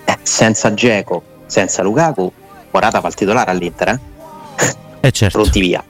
[0.06, 2.32] Eh, senza Geco, senza Lukaku,
[2.74, 4.00] Morata fa il titolare all'Inter, eh?
[5.02, 5.38] eh certo.
[5.38, 5.84] Pronti via.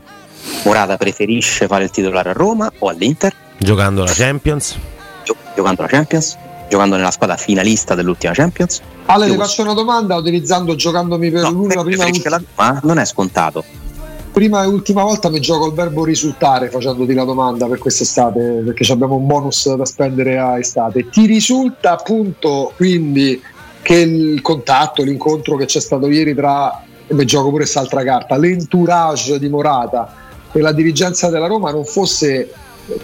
[0.65, 3.33] Morata preferisce fare il titolare a Roma o all'Inter?
[3.57, 4.77] Giocando la Champions.
[5.23, 6.37] Gio- giocando la Champions?
[6.67, 8.81] Giocando nella squadra finalista dell'ultima Champions?
[9.05, 12.41] Ale, ti faccio una domanda utilizzando giocandomi per no, l'ultima prima ultima.
[12.55, 13.63] La, non è scontato.
[14.33, 18.91] Prima e ultima volta mi gioco il verbo risultare facendoti la domanda per quest'estate, perché
[18.91, 21.07] abbiamo un bonus da spendere a estate.
[21.09, 23.41] Ti risulta appunto quindi
[23.83, 29.37] che il contatto, l'incontro che c'è stato ieri tra, beh, gioco pure quest'altra carta, l'entourage
[29.37, 30.15] di Morata
[30.51, 32.51] e la dirigenza della Roma non fosse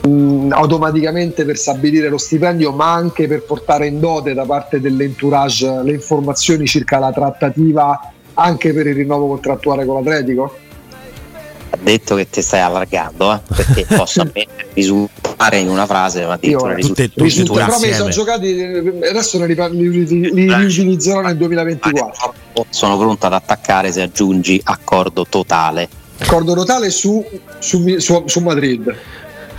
[0.08, 5.84] mh, automaticamente per stabilire lo stipendio, ma anche per portare in dote da parte dell'entourage
[5.84, 10.56] le informazioni circa la trattativa anche per il rinnovo contrattuale con l'Atletico?
[11.70, 13.40] Ha detto che ti stai allargando eh?
[13.56, 14.30] perché posso
[14.74, 18.62] risultare in una frase ma addirittura risultare risulta, però mi sono giocati
[19.08, 22.34] adesso li, li, li, li riutilizzerò nel 2024
[22.70, 25.88] sono pronto ad attaccare se aggiungi accordo totale.
[26.18, 27.26] Accordo totale su,
[27.60, 28.94] su, su, su Madrid.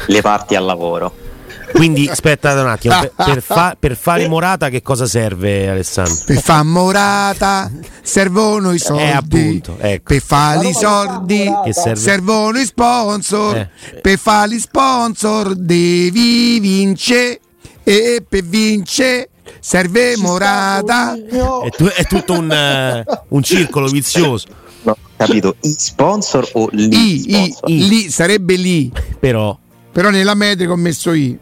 [0.06, 1.28] Le parti al lavoro
[1.72, 6.16] Quindi aspettate un attimo, per, per, fa, per, fare Morata che cosa serve Alessandro?
[6.26, 7.70] Per fare Morata
[8.02, 9.02] servono i eh, soldi.
[9.02, 10.14] Eh, appunto, ecco.
[10.14, 11.50] Per fare i soldi
[11.94, 13.56] servono i sponsor.
[13.56, 13.70] Eh.
[14.00, 17.40] Per fare gli sponsor devi vincere
[17.82, 19.30] e per vincere
[19.60, 21.14] serve Morata.
[21.14, 24.46] È, tu, è tutto un, uh, un circolo vizioso.
[24.82, 27.34] No, capito, i sponsor o lì?
[27.34, 28.90] I, I, lì sarebbe lì.
[29.18, 29.56] Però.
[29.92, 31.38] Però nella metrica ho messo I.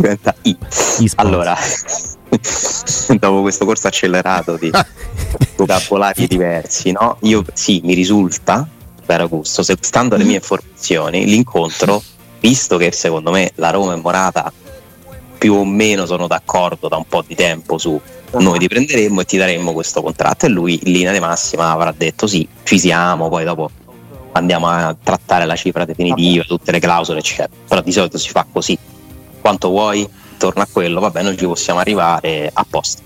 [0.00, 0.56] Diventa I.
[1.00, 1.54] I allora,
[3.18, 4.70] dopo questo corso accelerato di
[5.56, 7.18] vocabolari diversi, no?
[7.20, 8.66] Io sì, mi risulta,
[9.04, 12.02] per Augusto, se, stando alle mie informazioni, l'incontro,
[12.40, 14.50] visto che secondo me la Roma è morata
[15.36, 18.00] più o meno sono d'accordo da un po' di tempo su
[18.32, 21.92] noi ti prenderemmo e ti daremmo questo contratto e lui in linea di massima avrà
[21.96, 23.70] detto sì, ci siamo, poi dopo
[24.32, 28.46] andiamo a trattare la cifra definitiva, tutte le clausole eccetera, però di solito si fa
[28.50, 28.78] così,
[29.40, 33.02] quanto vuoi, torna a quello, va bene, noi ci possiamo arrivare a posto.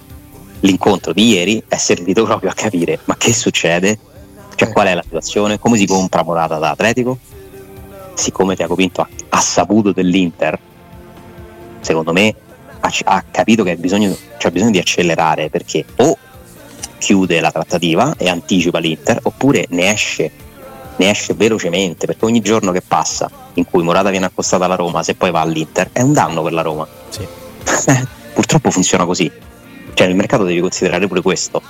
[0.61, 3.99] L'incontro di ieri è servito proprio a capire ma che succede,
[4.55, 7.19] cioè qual è la situazione, come si compra Morata da Atletico,
[8.15, 10.59] siccome Tiago Pinto ha, ha saputo dell'Inter
[11.85, 12.35] secondo me
[12.81, 16.17] ha, ha capito che bisogno, c'è bisogno di accelerare perché o
[16.99, 20.31] chiude la trattativa e anticipa l'Inter oppure ne esce,
[20.97, 25.03] ne esce velocemente perché ogni giorno che passa in cui Morata viene accostata alla Roma
[25.03, 26.87] se poi va all'Inter è un danno per la Roma.
[27.09, 27.27] Sì.
[28.35, 29.31] purtroppo funziona così.
[29.95, 31.63] Cioè nel mercato devi considerare pure questo.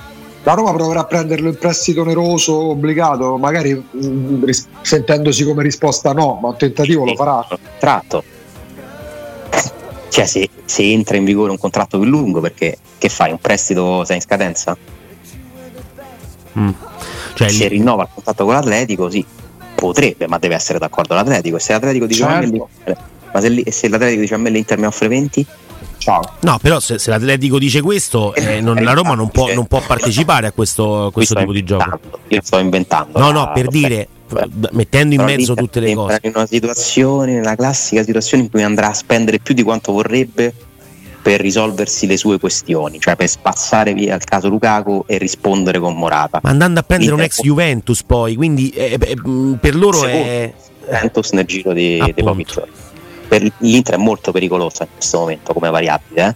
[0.43, 4.43] La Roma proverà a prenderlo in prestito oneroso obbligato magari mh, mm,
[4.81, 7.47] sentendosi come risposta no ma un tentativo sì, lo farà
[7.79, 8.23] tratto
[10.09, 14.05] cioè se, se, entra in vigore un contratto più lungo perché che fai un prestito
[14.05, 14.77] sei in scadenza?
[16.59, 16.69] Mm.
[17.33, 17.77] cioè, se lì...
[17.77, 19.25] rinnova il contratto con l'Atletico sì
[19.75, 22.69] potrebbe ma deve essere d'accordo l'Atletico e se l'Atletico dice certo.
[23.33, 25.45] ma se, se l'Atletico dice a me l'Inter mi offre 20
[25.97, 26.21] Ciao.
[26.41, 29.81] No, però se, se, l'Atletico dice questo, eh, non, la Roma non può, non può,
[29.81, 31.99] partecipare a questo, questo tipo di gioco.
[32.27, 33.17] Io sto inventando.
[33.17, 34.07] No, no, per dire,
[34.71, 36.19] mettendo in mezzo tutte le cose.
[36.21, 40.53] in una situazione, nella classica situazione in cui andrà a spendere più di quanto vorrebbe
[41.25, 45.95] per risolversi le sue questioni, cioè per spazzare via il caso Lukaku e rispondere con
[45.95, 46.39] Morata.
[46.43, 49.17] Ma andando a prendere un ex Juventus poi, quindi eh, eh,
[49.59, 50.53] per loro Secondo è
[50.85, 52.71] Juventus nel giro di, di pochi giorni.
[53.27, 56.35] Per l'Inter è molto pericolosa in questo momento come variabile.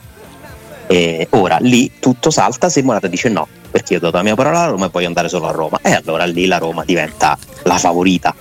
[0.87, 0.95] Eh?
[0.95, 4.33] E ora lì tutto salta se Morata dice no, perché io ho dato la mia
[4.33, 5.79] parola a Roma e voglio andare solo a Roma.
[5.83, 8.33] E allora lì la Roma diventa la favorita.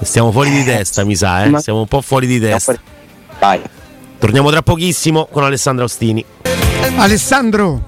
[0.00, 1.60] Stiamo fuori di testa, mi sa, eh?
[1.60, 2.74] Siamo un po' fuori di testa.
[3.38, 3.60] Dai.
[4.20, 6.22] Torniamo tra pochissimo con Alessandro Ostini.
[6.96, 7.82] Alessandro,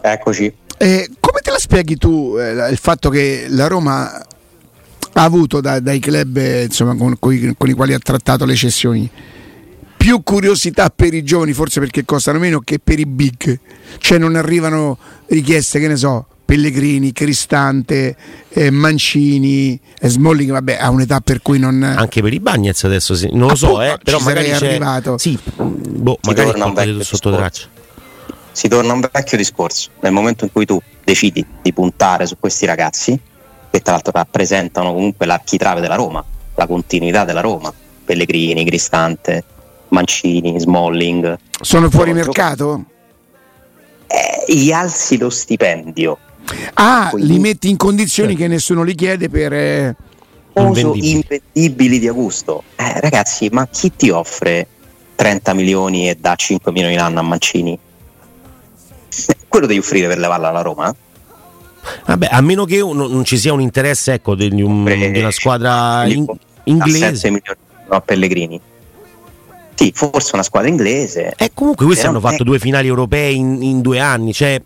[0.00, 0.54] eccoci.
[0.76, 5.80] Eh, come te la spieghi tu eh, il fatto che la Roma ha avuto da,
[5.80, 9.10] dai club eh, insomma, con, con, i, con i quali ha trattato le cessioni?
[9.96, 13.58] più curiosità per i giovani, forse perché costano meno, che per i big.
[13.98, 18.16] Cioè non arrivano richieste, che ne so, Pellegrini, Cristante,
[18.48, 21.82] eh, Mancini, eh, Smalling, vabbè, ha un'età per cui non.
[21.82, 23.28] Anche per i Bagnets adesso sì.
[23.32, 24.68] non lo so, eh, però magari c'è...
[24.68, 25.18] arrivato.
[25.18, 27.66] Sì, boh, si magari torna sotto traccia.
[28.50, 29.90] Si torna a un vecchio discorso.
[30.00, 33.20] Nel momento in cui tu decidi di puntare su questi ragazzi,
[33.70, 37.70] che tra l'altro rappresentano comunque l'architrave della Roma, la continuità della Roma,
[38.06, 39.44] Pellegrini, Cristante,
[39.88, 41.38] Mancini, Smalling.
[41.60, 42.84] Sono fuori mercato?
[44.06, 46.20] Eh, gli alzi lo stipendio.
[46.74, 49.52] Ah, Quindi, li metti in condizioni che nessuno li chiede per...
[49.52, 49.96] Eh,
[50.54, 51.10] invendibili.
[51.10, 52.62] invendibili di Augusto.
[52.76, 54.66] Eh, ragazzi, ma chi ti offre
[55.14, 57.78] 30 milioni e dà 5 milioni l'anno a Mancini?
[59.48, 60.94] Quello devi offrire per levarla alla Roma?
[62.06, 66.04] Vabbè, a meno che non ci sia un interesse ecco, di, un, di una squadra
[66.06, 66.26] in,
[66.64, 67.14] inglese.
[67.16, 67.58] 7 milioni
[67.88, 68.60] no, a Pellegrini.
[69.74, 71.34] Sì, forse una squadra inglese.
[71.36, 74.60] E comunque questi hanno fatto due finali europee in, in due anni, cioè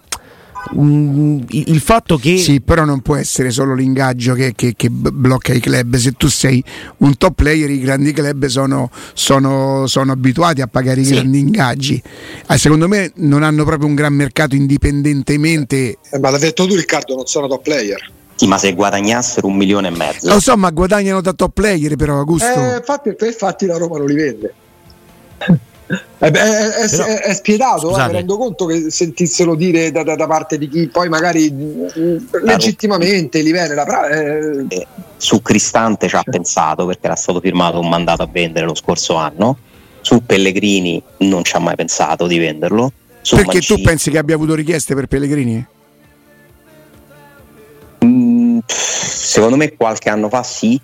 [0.77, 5.53] mm, il fatto che sì però non può essere solo l'ingaggio che, che, che, blocca
[5.53, 5.97] i club.
[5.97, 6.63] Se tu sei
[6.99, 11.15] un top player i grandi club sono, sono, sono abituati a pagare i sì.
[11.15, 12.03] grandi ingaggi.
[12.47, 15.99] Ah, secondo me non hanno proprio un gran mercato indipendentemente.
[16.11, 18.11] Eh, ma l'ha detto tu Riccardo non sono top player.
[18.35, 20.29] Sì, ma se guadagnassero un milione e mezzo.
[20.29, 22.47] Lo so ma guadagnano da top player però Augusto.
[22.47, 24.55] Eh, infatti, infatti la Roma non li vende
[26.19, 30.15] è, è, è, Però, è, spietato, eh, mi rendo conto che sentissero dire da, da,
[30.15, 34.67] da, parte di chi poi magari mm, legittimamente li viene la eh.
[34.69, 34.87] eh.
[35.17, 39.15] Su Cristante ci ha pensato perché era stato firmato un mandato a vendere lo scorso
[39.15, 39.59] anno.
[40.01, 42.93] Su Pellegrini non ci ha mai pensato di venderlo.
[43.21, 45.65] Su perché Mancini, tu pensi che abbia avuto richieste per Pellegrini?
[48.05, 50.81] Mm, secondo me qualche anno fa sì,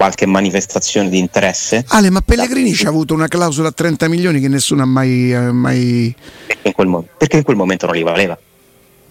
[0.00, 1.84] qualche manifestazione di interesse.
[1.88, 5.30] Ale, ma Pellegrini ci ha avuto una clausola a 30 milioni che nessuno ha mai...
[5.30, 6.16] eh, mai...
[6.46, 8.38] Perché in, quel, mo- perché in quel momento non li valeva.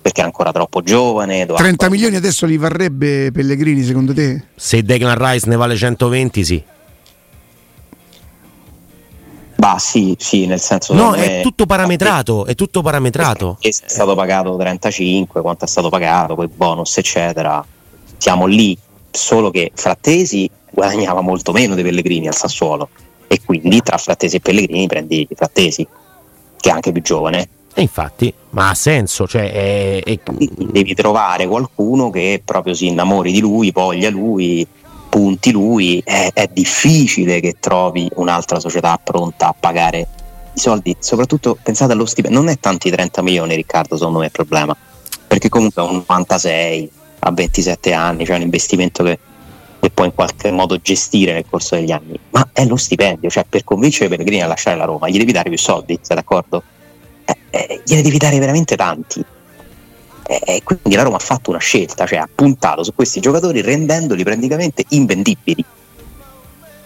[0.01, 1.45] Perché era ancora troppo giovane.
[1.45, 4.45] doveva 30 ancora- milioni adesso li varrebbe Pellegrini secondo te?
[4.55, 6.63] Se Declan Rice ne vale 120, sì.
[9.57, 10.95] Bah, sì, sì, nel senso.
[10.95, 13.57] No, è tutto parametrato, è tutto parametrato.
[13.59, 17.63] È stato pagato 35, quanto è stato pagato, poi bonus, eccetera.
[18.17, 18.75] Siamo lì,
[19.11, 22.89] solo che Frattesi guadagnava molto meno di Pellegrini al Sassuolo.
[23.27, 25.87] E quindi tra Frattesi e Pellegrini prendi Frattesi,
[26.59, 27.49] che è anche più giovane.
[27.73, 33.31] E infatti, ma ha senso, cioè è, è- devi trovare qualcuno che proprio si innamori
[33.31, 34.67] di lui, voglia lui,
[35.07, 36.01] punti lui.
[36.03, 40.07] È, è difficile che trovi un'altra società pronta a pagare
[40.53, 40.95] i soldi.
[40.99, 44.75] Soprattutto pensate allo stipendio, non è tanti 30 milioni, Riccardo, secondo me è il problema.
[45.27, 49.19] Perché comunque è un 96 a 27 anni, cioè un investimento che,
[49.79, 52.19] che puoi in qualche modo gestire nel corso degli anni.
[52.31, 55.49] Ma è lo stipendio, cioè per convincere Pellegrini a lasciare la Roma, gli devi dare
[55.49, 56.63] più soldi, sei d'accordo?
[57.25, 59.23] Eh, eh, gliene devi dare veramente tanti.
[60.27, 63.61] E e quindi la Roma ha fatto una scelta, cioè ha puntato su questi giocatori
[63.61, 65.65] rendendoli praticamente invendibili.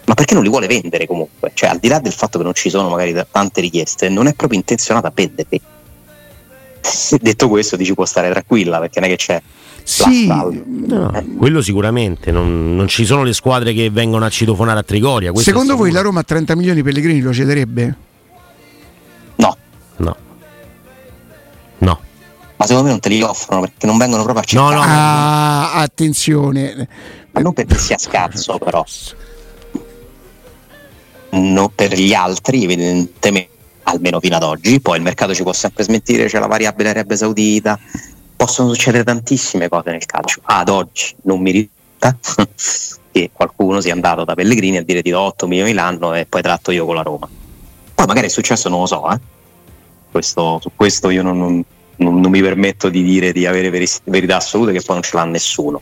[0.06, 1.52] Ma perché non li vuole vendere comunque?
[1.54, 4.34] Cioè, al di là del fatto che non ci sono magari tante richieste, non è
[4.34, 5.60] proprio intenzionato a venderli.
[7.20, 9.42] Detto questo, ti ci può stare tranquilla perché non è che c'è
[9.86, 12.30] Sì, no, quello sicuramente.
[12.32, 15.30] Non, non ci sono le squadre che vengono a citofonare a Trigoria.
[15.36, 16.00] secondo voi la.
[16.00, 17.96] Roma a 30 milioni Pellegrini lo cederebbe?
[19.36, 19.56] No,
[19.98, 20.16] No.
[21.78, 22.00] No.
[22.56, 24.88] ma secondo me non te li offrono perché non vengono proprio No, accettati.
[24.88, 24.94] no.
[24.96, 26.88] Ah, attenzione.
[27.32, 28.82] Ma non perché sia scarso, però.
[31.30, 33.50] No, per gli altri, evidentemente,
[33.84, 34.80] almeno fino ad oggi.
[34.80, 37.78] Poi il mercato ci può sempre smentire, c'è la variabile Arabia Saudita.
[38.36, 40.40] Possono succedere tantissime cose nel calcio.
[40.44, 42.16] Ad oggi non mi risulta
[43.10, 46.42] che qualcuno sia andato da Pellegrini a dire ti do 8 milioni l'anno e poi
[46.42, 47.28] tratto io con la Roma.
[47.94, 49.18] Poi magari è successo, non lo so, eh.
[50.10, 51.64] Questo- su questo io non, non-
[51.96, 55.24] non- mi permetto di dire di avere veri- verità assolute che poi non ce l'ha
[55.24, 55.80] nessuno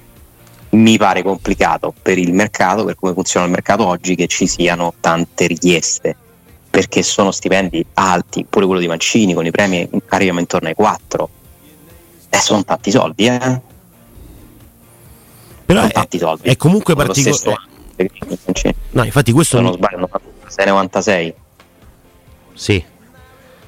[0.73, 4.95] mi pare complicato per il mercato, per come funziona il mercato oggi, che ci siano
[5.01, 6.17] tante richieste,
[6.71, 11.29] perché sono stipendi alti, pure quello di Mancini con i premi arriviamo intorno ai 4.
[12.35, 13.61] E sono tanti soldi, eh?
[15.67, 16.49] Però Sono è, tanti soldi.
[16.49, 17.71] è comunque particolare.
[18.93, 20.09] No, infatti questo Se non sbaglio,
[20.49, 21.35] 96,
[22.55, 22.83] Sì,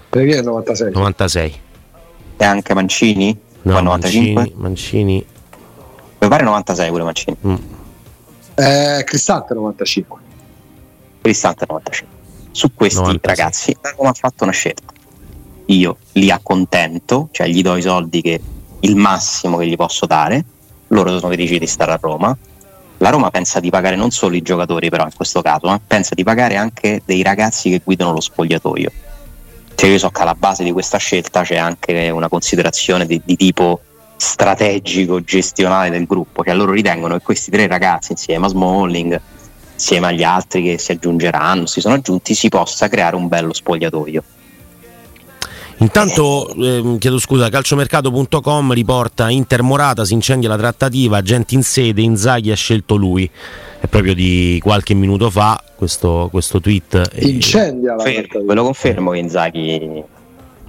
[0.09, 0.93] Pellegrini è 96.
[0.93, 1.61] 96.
[2.39, 3.39] e anche Mancini?
[3.63, 4.33] No, Poi 95?
[4.35, 5.27] Mancini, Mancini
[6.21, 7.55] Mi pare 96 pure Mancini, mm.
[8.55, 10.21] Eh, Cristante 95.
[11.21, 12.15] Cristante 95.
[12.51, 13.37] Su questi 96.
[13.37, 14.93] ragazzi la Roma ha fatto una scelta.
[15.67, 18.41] Io li accontento, cioè gli do i soldi che
[18.85, 20.45] il massimo che gli posso dare,
[20.89, 22.37] loro sono felici di stare a Roma.
[22.99, 26.15] La Roma pensa di pagare non solo i giocatori, però in questo caso, eh, pensa
[26.15, 28.93] di pagare anche dei ragazzi che guidano lo spogliatoio.
[29.75, 33.37] Cioè io so che alla base di questa scelta c'è anche una considerazione di, di
[33.37, 33.81] tipo
[34.17, 39.21] strategico, gestionale del gruppo, cioè loro ritengono che questi tre ragazzi insieme a Smalling,
[39.75, 44.23] insieme agli altri che si aggiungeranno, si sono aggiunti, si possa creare un bello spogliatoio.
[45.79, 52.01] Intanto, ehm, chiedo scusa, calciomercato.com riporta Inter Morata, si incendia la trattativa, agenti in sede,
[52.01, 53.29] Inzaghi ha scelto lui.
[53.81, 57.11] È proprio di qualche minuto fa questo, questo tweet.
[57.13, 60.05] e- Incendia la Confermo, ve lo confermo che Inzaghi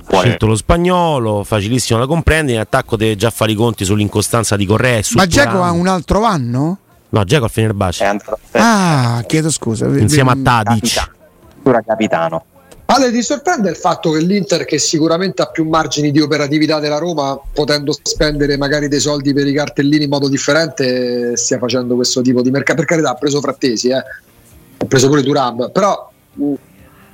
[0.07, 4.55] ha scelto lo spagnolo, facilissimo da comprendere, in attacco deve già fare i conti sull'incostanza
[4.55, 4.97] di Correa.
[4.97, 6.79] e Ma Giacomo ha un altro anno?
[7.09, 9.85] No, Giacomo al Fenerbahce, andato Ah, chiedo scusa.
[9.85, 10.97] insieme a Mm, Tadic.
[10.97, 12.43] addirittura capitano.
[12.87, 16.99] Ale, ti sorprende il fatto che l'Inter, che sicuramente ha più margini di operatività della
[16.99, 22.21] Roma, potendo spendere magari dei soldi per i cartellini in modo differente, stia facendo questo
[22.21, 22.77] tipo di mercato?
[22.77, 23.95] Per carità, ha preso Frattesi, eh.
[23.95, 26.53] ha preso pure Turam, però mh,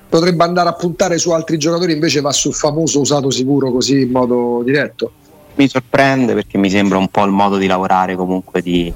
[0.09, 4.11] potrebbe andare a puntare su altri giocatori, invece va sul famoso usato sicuro così in
[4.11, 5.13] modo diretto.
[5.55, 8.91] Mi sorprende perché mi sembra un po' il modo di lavorare comunque di,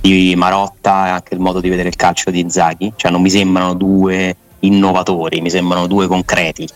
[0.00, 3.30] di Marotta e anche il modo di vedere il calcio di Inzaghi, cioè non mi
[3.30, 6.68] sembrano due innovatori, mi sembrano due concreti.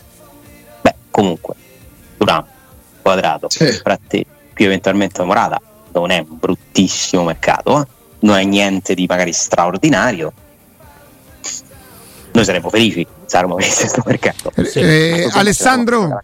[0.80, 1.54] Beh, comunque,
[2.16, 2.44] Duran,
[3.02, 3.66] Quadrato, Sì.
[3.72, 5.60] Frattesi, più eventualmente Morata,
[5.92, 7.86] non è un bruttissimo mercato, eh?
[8.20, 10.32] non è niente di magari straordinario.
[12.32, 14.52] Noi saremmo felici, saremmo felici di questo mercato.
[14.74, 16.22] Eh, Alessandro,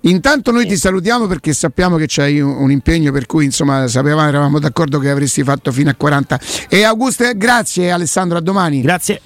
[0.00, 4.28] intanto noi ti salutiamo perché sappiamo che c'hai un, un impegno per cui insomma sapevamo,
[4.28, 6.40] eravamo d'accordo che avresti fatto fino a 40.
[6.68, 8.80] E Augusto, grazie Alessandro, a domani.
[8.82, 9.20] Grazie.